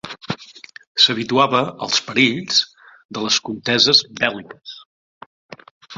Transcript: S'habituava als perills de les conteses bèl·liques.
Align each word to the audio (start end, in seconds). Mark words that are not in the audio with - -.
S'habituava 1.03 1.59
als 1.87 2.01
perills 2.07 2.63
de 3.19 3.27
les 3.27 3.37
conteses 3.51 4.03
bèl·liques. 4.25 4.75